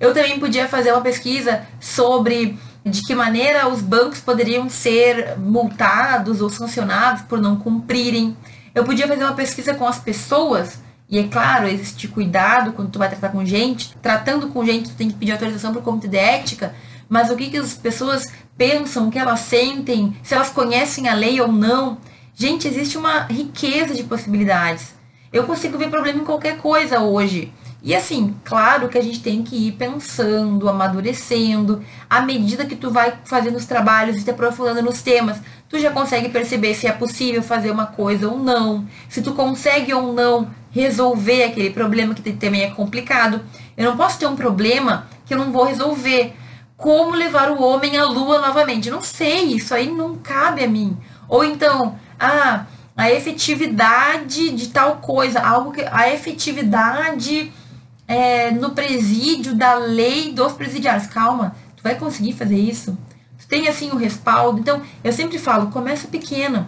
[0.00, 6.40] Eu também podia fazer uma pesquisa sobre de que maneira os bancos poderiam ser multados
[6.40, 8.34] ou sancionados por não cumprirem.
[8.74, 10.78] Eu podia fazer uma pesquisa com as pessoas,
[11.10, 13.94] e é claro, existe cuidado quando tu vai tratar com gente.
[14.00, 16.74] Tratando com gente, tu tem que pedir autorização por comitê de ética,
[17.14, 18.26] mas o que, que as pessoas
[18.58, 21.96] pensam, o que elas sentem, se elas conhecem a lei ou não.
[22.34, 24.96] Gente, existe uma riqueza de possibilidades.
[25.32, 27.52] Eu consigo ver problema em qualquer coisa hoje.
[27.84, 32.90] E assim, claro que a gente tem que ir pensando, amadurecendo, à medida que tu
[32.90, 36.92] vai fazendo os trabalhos e te aprofundando nos temas, tu já consegue perceber se é
[36.92, 42.32] possível fazer uma coisa ou não, se tu consegue ou não resolver aquele problema que
[42.32, 43.40] também é complicado.
[43.76, 46.34] Eu não posso ter um problema que eu não vou resolver.
[46.76, 48.90] Como levar o homem à lua novamente?
[48.90, 50.96] Não sei, isso aí não cabe a mim.
[51.28, 57.52] Ou então, ah, a efetividade de tal coisa, algo que a efetividade
[58.06, 61.06] é, no presídio da lei dos presidiários.
[61.06, 62.96] Calma, tu vai conseguir fazer isso?
[63.38, 64.60] Tu tem assim o respaldo.
[64.60, 66.66] Então, eu sempre falo, começa pequeno.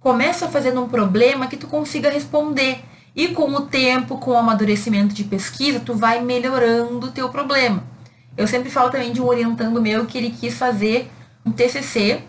[0.00, 2.84] Começa fazendo um problema que tu consiga responder.
[3.16, 7.93] E com o tempo, com o amadurecimento de pesquisa, tu vai melhorando o teu problema.
[8.36, 11.10] Eu sempre falo também de um orientando meu que ele quis fazer
[11.44, 12.22] um TCC,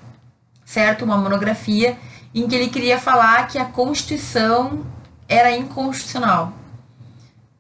[0.64, 1.04] certo?
[1.04, 1.98] Uma monografia
[2.34, 4.86] em que ele queria falar que a Constituição
[5.28, 6.54] era inconstitucional.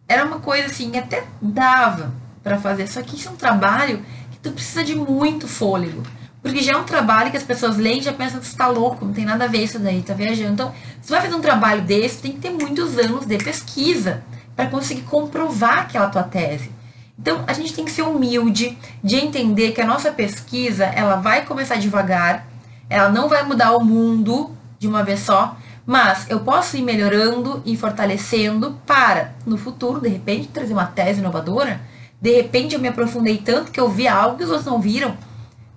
[0.07, 4.37] Era uma coisa assim, até dava para fazer, só que isso é um trabalho que
[4.37, 6.03] tu precisa de muito fôlego.
[6.43, 8.67] Porque já é um trabalho que as pessoas leem e já pensam que você está
[8.67, 10.53] louco, não tem nada a ver isso daí, tá viajando.
[10.53, 14.23] Então, se vai fazer um trabalho desse, tem que ter muitos anos de pesquisa
[14.55, 16.74] para conseguir comprovar aquela tua tese.
[17.17, 21.45] Então, a gente tem que ser humilde de entender que a nossa pesquisa, ela vai
[21.45, 22.45] começar devagar,
[22.89, 27.61] ela não vai mudar o mundo, de uma vez só, Mas eu posso ir melhorando
[27.63, 31.79] e fortalecendo para, no futuro, de repente, trazer uma tese inovadora.
[32.19, 35.15] De repente eu me aprofundei tanto que eu vi algo que os outros não viram,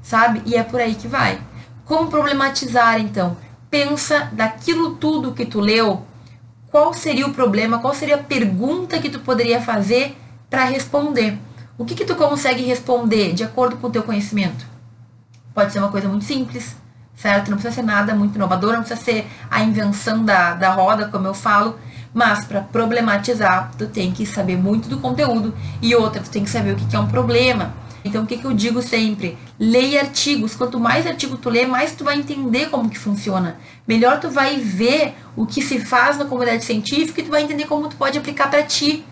[0.01, 0.41] sabe?
[0.47, 1.39] E é por aí que vai.
[1.85, 3.37] Como problematizar, então?
[3.71, 6.03] Pensa daquilo tudo que tu leu,
[6.71, 10.17] qual seria o problema, qual seria a pergunta que tu poderia fazer
[10.49, 11.39] para responder.
[11.77, 14.67] O que, que tu consegue responder de acordo com o teu conhecimento?
[15.55, 16.77] Pode ser uma coisa muito simples,
[17.15, 17.51] certo?
[17.51, 21.27] Não precisa ser nada muito inovador, não precisa ser a invenção da, da roda, como
[21.27, 21.79] eu falo,
[22.13, 26.51] mas para problematizar, tu tem que saber muito do conteúdo e outra, tu tem que
[26.51, 27.73] saber o que, que é um problema.
[28.05, 29.37] Então, o que, que eu digo sempre?
[29.59, 30.55] Leia artigos.
[30.55, 33.57] Quanto mais artigo tu lê, mais tu vai entender como que funciona.
[33.87, 37.67] Melhor tu vai ver o que se faz na comunidade científica e tu vai entender
[37.67, 39.05] como tu pode aplicar para ti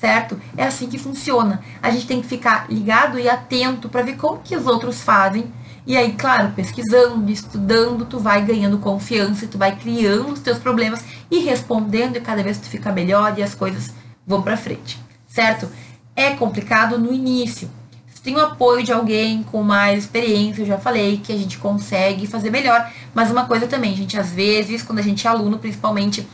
[0.00, 0.40] certo?
[0.56, 1.60] É assim que funciona.
[1.82, 5.52] A gente tem que ficar ligado e atento para ver como que os outros fazem.
[5.86, 11.04] E aí, claro, pesquisando, estudando, tu vai ganhando confiança, tu vai criando os teus problemas
[11.30, 13.92] e respondendo e cada vez tu fica melhor e as coisas
[14.26, 15.68] vão para frente, certo?
[16.14, 17.70] É complicado no início.
[18.14, 21.58] Se tem o apoio de alguém com mais experiência, eu já falei que a gente
[21.58, 22.90] consegue fazer melhor.
[23.14, 26.26] Mas uma coisa também, gente, às vezes, quando a gente é aluno, principalmente,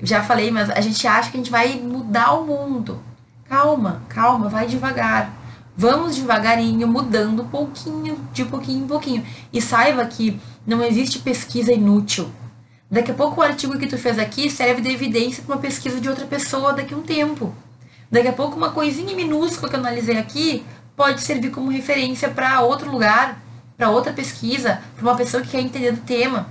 [0.00, 3.02] já falei, mas a gente acha que a gente vai mudar o mundo.
[3.48, 5.32] Calma, calma, vai devagar.
[5.76, 9.24] Vamos devagarinho, mudando pouquinho, de pouquinho em pouquinho.
[9.52, 12.30] E saiba que não existe pesquisa inútil.
[12.90, 16.00] Daqui a pouco o artigo que tu fez aqui serve de evidência para uma pesquisa
[16.00, 17.54] de outra pessoa daqui a um tempo.
[18.10, 20.64] Daqui a pouco uma coisinha minúscula que eu analisei aqui
[20.96, 23.40] pode servir como referência para outro lugar,
[23.76, 26.48] para outra pesquisa, para uma pessoa que quer entender do tema.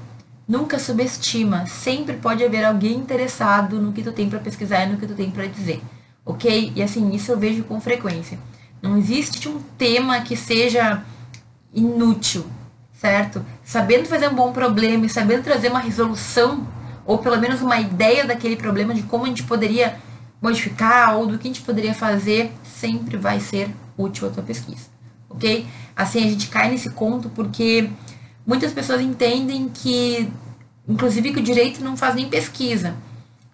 [0.47, 4.97] Nunca subestima, sempre pode haver alguém interessado no que tu tem para pesquisar e no
[4.97, 5.81] que tu tem para dizer,
[6.25, 6.71] ok?
[6.73, 8.39] E assim, isso eu vejo com frequência.
[8.81, 11.03] Não existe um tema que seja
[11.73, 12.45] inútil,
[12.93, 13.45] certo?
[13.62, 16.65] Sabendo fazer um bom problema e sabendo trazer uma resolução,
[17.05, 19.97] ou pelo menos uma ideia daquele problema, de como a gente poderia
[20.41, 24.88] modificar ou do que a gente poderia fazer, sempre vai ser útil a tua pesquisa,
[25.29, 25.67] ok?
[25.93, 27.89] Assim, a gente cai nesse conto porque
[28.47, 30.31] muitas pessoas entendem que,
[30.88, 32.95] inclusive, que o direito não faz nem pesquisa.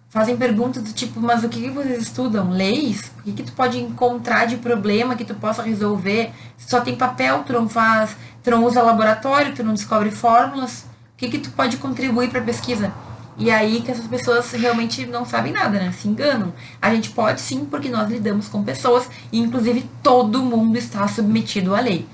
[0.08, 2.50] Fazem perguntas do tipo, mas o que, que vocês estudam?
[2.50, 3.10] Leis?
[3.18, 6.30] O que, que tu pode encontrar de problema que tu possa resolver?
[6.56, 10.82] Só tem papel, tu não faz, tu não usa laboratório, tu não descobre fórmulas.
[10.82, 12.92] O que, que tu pode contribuir para a pesquisa?
[13.36, 15.90] E aí que essas pessoas realmente não sabem nada, né?
[15.90, 16.52] Se enganam.
[16.80, 21.74] A gente pode sim, porque nós lidamos com pessoas, e inclusive todo mundo está submetido
[21.74, 22.06] à lei.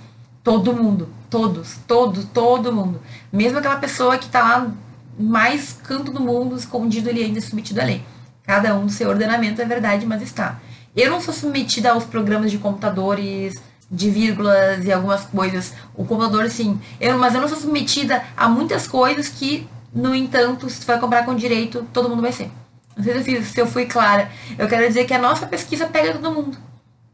[0.43, 1.09] Todo mundo.
[1.29, 3.01] Todos, todos, todo mundo.
[3.33, 4.73] Mesmo aquela pessoa que está lá
[5.19, 8.03] mais canto do mundo, escondido, ele ainda submetido à lei.
[8.45, 10.59] Cada um do seu ordenamento é verdade, mas está.
[10.97, 15.75] Eu não sou submetida aos programas de computadores, de vírgulas e algumas coisas.
[15.95, 16.81] O computador, sim.
[17.01, 20.99] Eu, mas eu não sou submetida a muitas coisas que, no entanto, se tu vai
[20.99, 22.51] comprar com direito, todo mundo vai ser.
[22.97, 24.31] Não sei se eu, se eu fui clara.
[24.59, 26.57] Eu quero dizer que a nossa pesquisa pega todo mundo.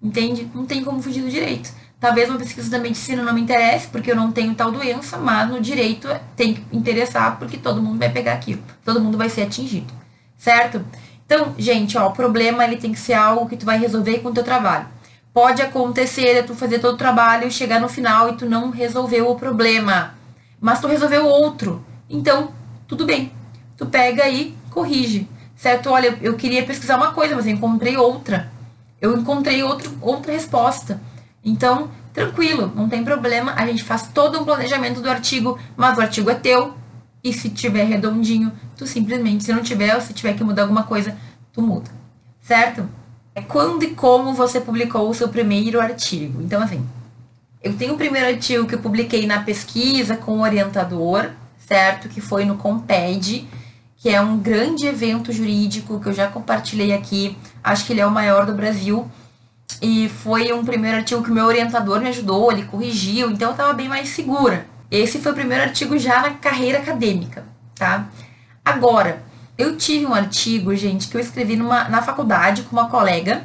[0.03, 0.49] Entende?
[0.55, 1.71] Não tem como fugir do direito.
[1.98, 5.48] Talvez uma pesquisa da medicina não me interesse, porque eu não tenho tal doença, mas
[5.48, 8.62] no direito tem que interessar, porque todo mundo vai pegar aquilo.
[8.85, 9.92] Todo mundo vai ser atingido.
[10.37, 10.85] Certo?
[11.24, 14.28] Então, gente, ó, o problema ele tem que ser algo que tu vai resolver com
[14.28, 14.87] o teu trabalho.
[15.32, 19.30] Pode acontecer tu fazer todo o trabalho e chegar no final e tu não resolveu
[19.30, 20.14] o problema,
[20.61, 21.85] mas tu resolveu outro.
[22.09, 22.52] Então,
[22.87, 23.32] tudo bem.
[23.76, 25.28] Tu pega e corrige.
[25.56, 25.90] Certo?
[25.90, 28.52] Olha, eu queria pesquisar uma coisa, mas eu encontrei outra.
[29.00, 31.00] Eu encontrei outro, outra resposta.
[31.46, 36.00] Então, tranquilo, não tem problema, a gente faz todo um planejamento do artigo, mas o
[36.00, 36.74] artigo é teu,
[37.22, 40.82] e se tiver redondinho, tu simplesmente, se não tiver, ou se tiver que mudar alguma
[40.82, 41.16] coisa,
[41.52, 41.88] tu muda,
[42.40, 42.88] certo?
[43.32, 46.42] É quando e como você publicou o seu primeiro artigo.
[46.42, 46.85] Então, assim,
[47.62, 52.09] eu tenho o primeiro artigo que eu publiquei na pesquisa com o orientador, certo?
[52.09, 53.46] Que foi no Comped,
[53.96, 57.37] que é um grande evento jurídico que eu já compartilhei aqui.
[57.62, 59.09] Acho que ele é o maior do Brasil.
[59.81, 63.73] E foi um primeiro artigo que meu orientador me ajudou, ele corrigiu, então eu estava
[63.73, 64.67] bem mais segura.
[64.91, 68.09] Esse foi o primeiro artigo já na carreira acadêmica, tá?
[68.65, 69.23] Agora,
[69.59, 73.45] eu tive um artigo, gente, que eu escrevi numa, na faculdade com uma colega,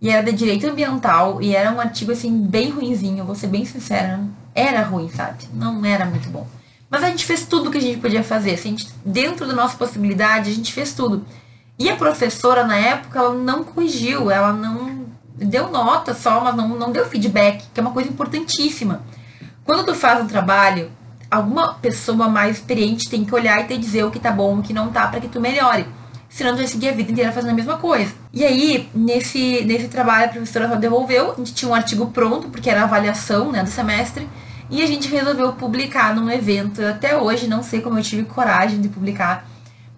[0.00, 3.64] e era de direito ambiental, e era um artigo, assim, bem ruinzinho, vou ser bem
[3.64, 4.20] sincera,
[4.54, 5.44] era ruim, sabe?
[5.52, 6.46] Não era muito bom.
[6.88, 9.52] Mas a gente fez tudo o que a gente podia fazer, assim, gente, dentro da
[9.52, 11.24] nossa possibilidade, a gente fez tudo.
[11.78, 14.89] E a professora, na época, ela não corrigiu, ela não
[15.40, 19.02] deu nota só, mas não, não deu feedback, que é uma coisa importantíssima.
[19.64, 20.90] Quando tu faz um trabalho,
[21.30, 24.62] alguma pessoa mais experiente tem que olhar e te dizer o que tá bom, o
[24.62, 25.86] que não tá, para que tu melhore.
[26.28, 28.12] Senão tu vai seguir a vida inteira fazendo a mesma coisa.
[28.32, 32.48] E aí, nesse, nesse trabalho, a professora só devolveu, a gente tinha um artigo pronto,
[32.48, 34.28] porque era avaliação né, do semestre,
[34.70, 36.84] e a gente resolveu publicar num evento.
[36.84, 39.48] Até hoje, não sei como eu tive coragem de publicar,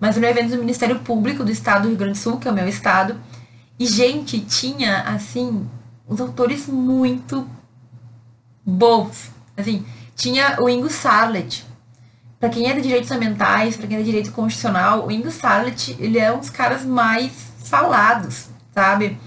[0.00, 2.50] mas no evento do Ministério Público do Estado do Rio Grande do Sul, que é
[2.50, 3.16] o meu estado.
[3.79, 5.69] E, gente, tinha, assim,
[6.09, 7.49] uns autores muito
[8.65, 9.31] bons.
[9.57, 11.65] Assim, tinha o Ingo Sarlet.
[12.39, 15.97] Para quem é de direitos ambientais, para quem é de direito constitucional, o Ingo Sarlet,
[15.99, 17.33] ele é um dos caras mais
[17.65, 19.19] falados, sabe?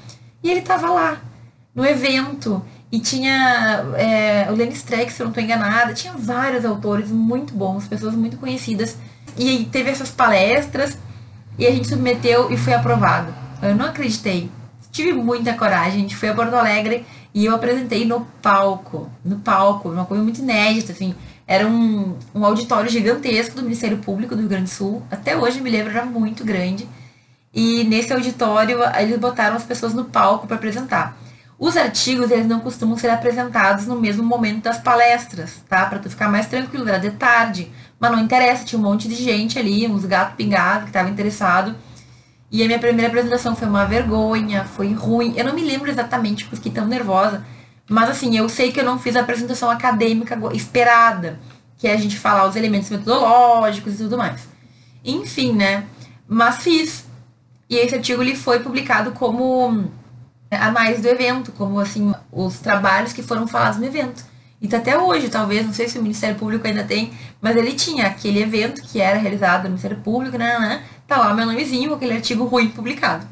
[0.44, 1.18] E ele tava lá,
[1.74, 2.64] no evento.
[2.92, 7.54] E tinha é, o Lenny Streck, se eu não estou enganada, tinha vários autores muito
[7.54, 8.98] bons, pessoas muito conhecidas.
[9.38, 10.98] E teve essas palestras
[11.58, 13.34] e a gente submeteu e foi aprovado.
[13.62, 14.50] Eu não acreditei.
[14.92, 16.00] Tive muita coragem.
[16.00, 19.10] A gente foi a Porto Alegre e eu apresentei no palco.
[19.24, 21.14] No palco, uma coisa muito inédita, assim.
[21.48, 25.04] Era um, um auditório gigantesco do Ministério Público do Rio Grande do Sul.
[25.12, 26.88] Até hoje me lembro, era muito grande.
[27.54, 31.18] E nesse auditório, eles botaram as pessoas no palco para apresentar.
[31.58, 35.86] Os artigos, eles não costumam ser apresentados no mesmo momento das palestras, tá?
[35.86, 37.72] Para tu ficar mais tranquilo, era de tarde.
[37.98, 41.74] Mas não interessa, tinha um monte de gente ali, uns gatos pingados que estavam interessados.
[42.56, 45.34] E a minha primeira apresentação foi uma vergonha, foi ruim.
[45.36, 47.46] Eu não me lembro exatamente, porque fiquei tão nervosa.
[47.90, 51.38] Mas assim, eu sei que eu não fiz a apresentação acadêmica esperada,
[51.78, 54.48] que é a gente falar os elementos metodológicos e tudo mais.
[55.04, 55.84] Enfim, né?
[56.30, 57.06] Mas fiz.
[57.70, 59.92] E esse artigo ele foi publicado como
[60.50, 64.24] a mais do evento, como assim, os trabalhos que foram falados no evento.
[64.62, 68.08] Então até hoje, talvez, não sei se o Ministério Público ainda tem, mas ele tinha
[68.08, 72.14] aquele evento que era realizado no Ministério Público, né, né, tá lá meu nomezinho, aquele
[72.14, 73.28] artigo ruim publicado.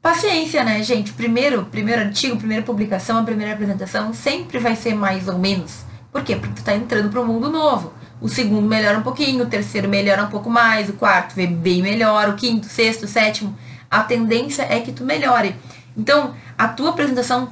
[0.00, 1.12] Paciência, né, gente?
[1.12, 5.84] Primeiro, primeiro artigo, primeira publicação, a primeira apresentação sempre vai ser mais ou menos.
[6.12, 6.36] Por quê?
[6.36, 7.92] Porque tu tá entrando para um mundo novo.
[8.20, 11.82] O segundo melhora um pouquinho, o terceiro melhora um pouco mais, o quarto vem bem
[11.82, 13.56] melhor, o quinto, sexto, sétimo.
[13.90, 15.56] A tendência é que tu melhore.
[15.96, 17.48] Então, a tua apresentação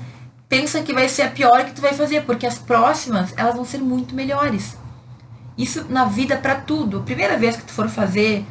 [0.49, 3.65] pensa que vai ser a pior que tu vai fazer, porque as próximas, elas vão
[3.65, 4.77] ser muito melhores.
[5.57, 6.99] Isso na vida para tudo.
[6.99, 8.45] A primeira vez que tu for fazer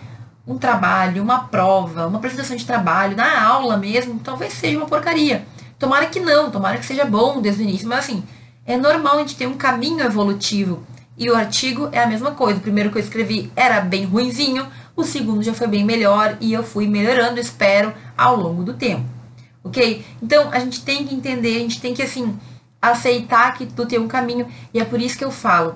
[0.45, 5.45] um trabalho, uma prova, uma apresentação de trabalho, na aula mesmo, talvez seja uma porcaria.
[5.77, 8.23] Tomara que não, tomara que seja bom desde o início, mas assim,
[8.65, 10.83] é normal a gente ter um caminho evolutivo.
[11.17, 12.59] E o artigo é a mesma coisa.
[12.59, 16.53] O primeiro que eu escrevi era bem ruinzinho, o segundo já foi bem melhor e
[16.53, 19.21] eu fui melhorando, espero, ao longo do tempo
[19.63, 20.05] ok?
[20.21, 22.37] Então a gente tem que entender, a gente tem que assim
[22.81, 25.75] aceitar que tu tem um caminho e é por isso que eu falo,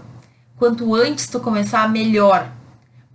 [0.57, 2.49] quanto antes tu começar, melhor,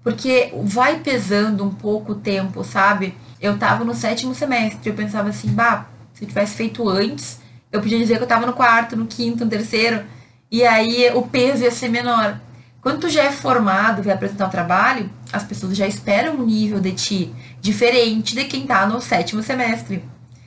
[0.03, 3.15] porque vai pesando um pouco o tempo, sabe?
[3.41, 7.81] Eu tava no sétimo semestre, eu pensava assim, bah, se eu tivesse feito antes, eu
[7.81, 10.03] podia dizer que eu tava no quarto, no quinto, no terceiro,
[10.51, 12.39] e aí o peso ia ser menor.
[12.81, 16.81] Quando tu já é formado, vai apresentar um trabalho, as pessoas já esperam um nível
[16.81, 20.03] de ti diferente de quem tá no sétimo semestre.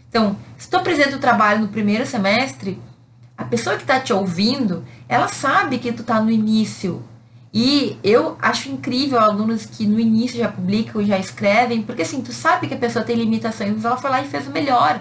[0.10, 2.82] Então, se tu apresenta o trabalho no primeiro semestre,
[3.38, 7.04] a pessoa que está te ouvindo, ela sabe que tu está no início.
[7.54, 12.34] E eu acho incrível alunos que no início já publicam já escrevem, porque assim, tu
[12.34, 15.00] sabe que a pessoa tem limitações, mas ela foi lá e fez o melhor.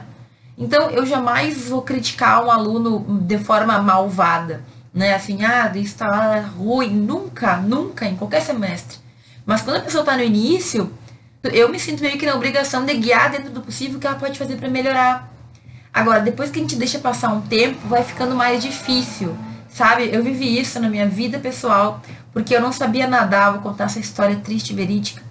[0.58, 4.62] Então, eu jamais vou criticar um aluno de forma malvada,
[4.92, 5.14] né?
[5.14, 6.90] Assim, ah, isso tá ruim.
[6.90, 8.98] Nunca, nunca, em qualquer semestre.
[9.46, 10.92] Mas quando a pessoa está no início,
[11.42, 14.16] eu me sinto meio que na obrigação de guiar dentro do possível o que ela
[14.16, 15.32] pode fazer para melhorar.
[15.92, 19.36] Agora, depois que a gente deixa passar um tempo, vai ficando mais difícil,
[19.72, 20.08] sabe?
[20.12, 22.00] Eu vivi isso na minha vida pessoal,
[22.32, 25.22] porque eu não sabia nadar, vou contar essa história triste e verídica.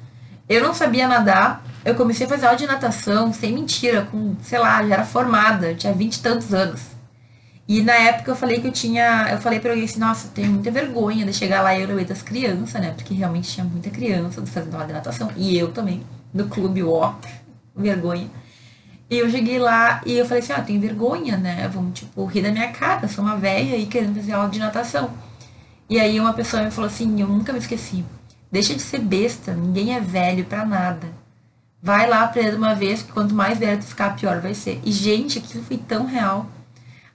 [0.50, 4.60] Eu não sabia nadar, eu comecei a fazer aula de natação, sem mentira, com, sei
[4.60, 6.82] lá, já era formada, tinha vinte e tantos anos.
[7.68, 9.30] E na época eu falei que eu tinha.
[9.32, 11.88] Eu falei pra alguém assim, nossa, eu tenho muita vergonha de chegar lá e eu
[11.88, 12.92] no das crianças, né?
[12.92, 15.32] Porque realmente tinha muita criança fazendo aula de natação.
[15.38, 17.14] E eu também, no clube, ó,
[17.74, 18.28] vergonha.
[19.12, 21.70] E eu cheguei lá e eu falei assim, ó, ah, tenho vergonha, né?
[21.72, 25.12] Vamos, tipo, rir da minha cara, sou uma velha aí querendo fazer aula de natação.
[25.90, 28.04] E aí uma pessoa me falou assim, eu nunca me esqueci.
[28.52, 31.08] Deixa de ser besta, ninguém é velho pra nada.
[31.84, 34.80] Vai lá aprender uma vez, que quanto mais velho tu ficar, pior vai ser.
[34.84, 36.50] E, gente, aquilo foi tão real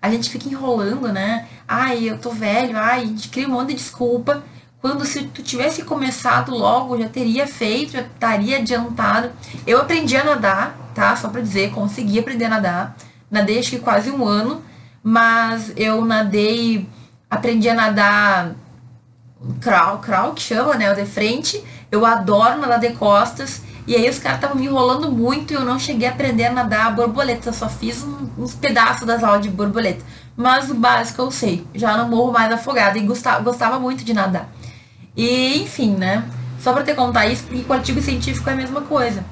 [0.07, 1.47] a gente fica enrolando, né?
[1.67, 4.43] Ai, eu tô velho, ai, a gente cria um monte de desculpa.
[4.81, 9.33] Quando se tu tivesse começado logo, já teria feito, já estaria adiantado.
[9.67, 11.15] Eu aprendi a nadar, tá?
[11.15, 12.97] Só pra dizer, consegui aprender a nadar.
[13.31, 14.63] Nadei acho que quase um ano,
[15.03, 16.89] mas eu nadei,
[17.31, 18.55] aprendi a nadar
[19.61, 20.91] crawl, crawl que chama, né?
[20.91, 21.63] O de frente.
[21.93, 25.65] Eu adoro nadar de costas e aí os caras estavam me enrolando muito e eu
[25.65, 27.51] não cheguei a aprender a nadar a borboleta.
[27.51, 30.05] Eu só fiz um, uns pedaços das aulas de borboleta.
[30.37, 31.67] Mas o básico eu sei.
[31.75, 34.49] Já não morro mais afogada e gostava, gostava muito de nadar.
[35.17, 36.25] E enfim, né?
[36.61, 39.25] Só pra te contar isso, porque com artigo científico é a mesma coisa.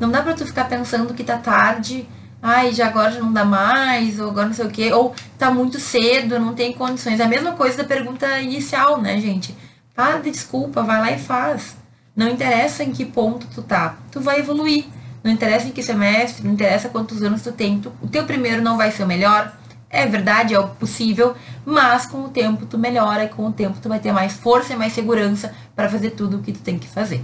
[0.00, 2.08] Não dá pra tu ficar pensando que tá tarde,
[2.42, 5.50] ai, já agora já não dá mais, ou agora não sei o quê, ou tá
[5.50, 7.20] muito cedo, não tem condições.
[7.20, 9.54] É a mesma coisa da pergunta inicial, né, gente?
[9.94, 11.76] Para de desculpa, vai lá e faz
[12.16, 14.86] Não interessa em que ponto tu tá, tu vai evoluir.
[15.22, 18.62] Não interessa em que semestre, não interessa quantos anos tu tem, tu, o teu primeiro
[18.62, 19.52] não vai ser o melhor.
[19.90, 21.34] É verdade, é o possível,
[21.66, 24.72] mas com o tempo tu melhora e com o tempo tu vai ter mais força
[24.72, 27.22] e mais segurança para fazer tudo o que tu tem que fazer.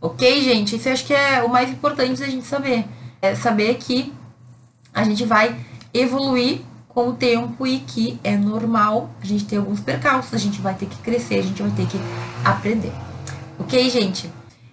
[0.00, 0.76] Ok, gente?
[0.76, 2.86] Isso eu acho que é o mais importante da gente saber.
[3.20, 4.12] É saber que
[4.94, 5.54] a gente vai
[5.92, 10.60] evoluir com o tempo e que é normal a gente ter alguns percalços, a gente
[10.60, 11.98] vai ter que crescer, a gente vai ter que
[12.44, 12.92] aprender.
[13.58, 14.30] Ok, gente?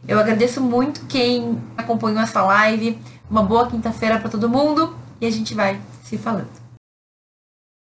[0.08, 2.98] Eu agradeço muito quem acompanhou essa live.
[3.30, 6.67] Uma boa quinta-feira para todo mundo e a gente vai se falando.